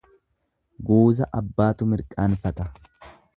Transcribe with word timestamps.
Guuza 0.87 1.27
abbaatu 1.41 1.89
mirqaanfata. 1.93 2.67